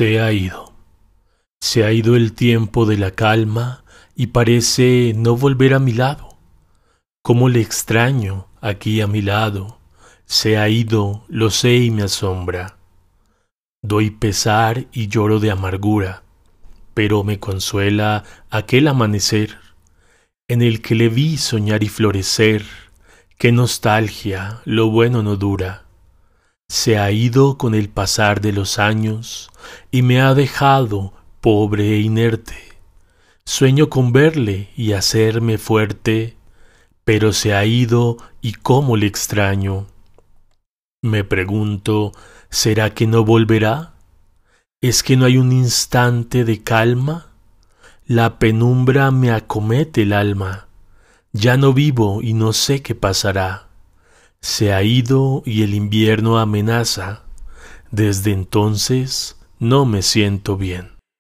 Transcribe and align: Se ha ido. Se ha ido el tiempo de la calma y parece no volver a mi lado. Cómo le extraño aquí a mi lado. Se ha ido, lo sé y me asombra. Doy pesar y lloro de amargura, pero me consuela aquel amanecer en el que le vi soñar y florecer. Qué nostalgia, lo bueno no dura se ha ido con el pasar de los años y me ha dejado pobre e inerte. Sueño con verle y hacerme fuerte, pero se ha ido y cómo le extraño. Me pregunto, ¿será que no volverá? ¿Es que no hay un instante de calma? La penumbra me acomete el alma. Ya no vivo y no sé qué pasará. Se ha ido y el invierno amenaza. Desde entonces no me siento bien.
Se 0.00 0.18
ha 0.18 0.32
ido. 0.32 0.72
Se 1.60 1.84
ha 1.84 1.92
ido 1.92 2.16
el 2.16 2.32
tiempo 2.32 2.86
de 2.86 2.96
la 2.96 3.10
calma 3.10 3.84
y 4.16 4.28
parece 4.28 5.12
no 5.14 5.36
volver 5.36 5.74
a 5.74 5.78
mi 5.78 5.92
lado. 5.92 6.38
Cómo 7.22 7.50
le 7.50 7.60
extraño 7.60 8.46
aquí 8.62 9.02
a 9.02 9.06
mi 9.06 9.20
lado. 9.20 9.78
Se 10.24 10.56
ha 10.56 10.70
ido, 10.70 11.26
lo 11.28 11.50
sé 11.50 11.76
y 11.76 11.90
me 11.90 12.04
asombra. 12.04 12.78
Doy 13.82 14.08
pesar 14.08 14.86
y 14.90 15.08
lloro 15.08 15.38
de 15.38 15.50
amargura, 15.50 16.22
pero 16.94 17.22
me 17.22 17.38
consuela 17.38 18.24
aquel 18.48 18.88
amanecer 18.88 19.58
en 20.48 20.62
el 20.62 20.80
que 20.80 20.94
le 20.94 21.10
vi 21.10 21.36
soñar 21.36 21.82
y 21.82 21.90
florecer. 21.90 22.64
Qué 23.36 23.52
nostalgia, 23.52 24.62
lo 24.64 24.88
bueno 24.88 25.22
no 25.22 25.36
dura 25.36 25.89
se 26.80 26.96
ha 26.96 27.10
ido 27.10 27.58
con 27.58 27.74
el 27.74 27.90
pasar 27.90 28.40
de 28.40 28.54
los 28.54 28.78
años 28.78 29.50
y 29.90 30.00
me 30.00 30.22
ha 30.22 30.32
dejado 30.32 31.12
pobre 31.42 31.92
e 31.92 32.00
inerte. 32.00 32.56
Sueño 33.44 33.90
con 33.90 34.12
verle 34.12 34.70
y 34.78 34.92
hacerme 34.94 35.58
fuerte, 35.58 36.38
pero 37.04 37.34
se 37.34 37.52
ha 37.52 37.66
ido 37.66 38.16
y 38.40 38.54
cómo 38.54 38.96
le 38.96 39.06
extraño. 39.06 39.88
Me 41.02 41.22
pregunto, 41.22 42.12
¿será 42.48 42.94
que 42.94 43.06
no 43.06 43.26
volverá? 43.26 43.92
¿Es 44.80 45.02
que 45.02 45.18
no 45.18 45.26
hay 45.26 45.36
un 45.36 45.52
instante 45.52 46.46
de 46.46 46.62
calma? 46.62 47.26
La 48.06 48.38
penumbra 48.38 49.10
me 49.10 49.30
acomete 49.30 50.00
el 50.02 50.14
alma. 50.14 50.68
Ya 51.32 51.58
no 51.58 51.74
vivo 51.74 52.22
y 52.22 52.32
no 52.32 52.54
sé 52.54 52.80
qué 52.80 52.94
pasará. 52.94 53.69
Se 54.42 54.72
ha 54.72 54.82
ido 54.82 55.42
y 55.44 55.62
el 55.62 55.74
invierno 55.74 56.38
amenaza. 56.38 57.22
Desde 57.90 58.32
entonces 58.32 59.36
no 59.58 59.84
me 59.84 60.00
siento 60.00 60.56
bien. 60.56 60.89